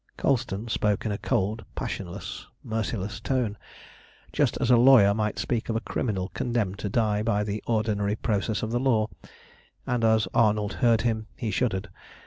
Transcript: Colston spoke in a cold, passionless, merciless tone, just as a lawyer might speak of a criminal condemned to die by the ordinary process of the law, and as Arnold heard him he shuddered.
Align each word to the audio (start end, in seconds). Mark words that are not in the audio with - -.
Colston 0.17 0.67
spoke 0.67 1.05
in 1.05 1.11
a 1.11 1.17
cold, 1.19 1.63
passionless, 1.75 2.47
merciless 2.63 3.19
tone, 3.19 3.55
just 4.33 4.57
as 4.59 4.71
a 4.71 4.75
lawyer 4.75 5.13
might 5.13 5.37
speak 5.37 5.69
of 5.69 5.75
a 5.75 5.79
criminal 5.79 6.29
condemned 6.29 6.79
to 6.79 6.89
die 6.89 7.21
by 7.21 7.43
the 7.43 7.63
ordinary 7.67 8.15
process 8.15 8.63
of 8.63 8.71
the 8.71 8.79
law, 8.79 9.07
and 9.85 10.03
as 10.03 10.27
Arnold 10.33 10.73
heard 10.81 11.01
him 11.01 11.27
he 11.35 11.51
shuddered. 11.51 11.87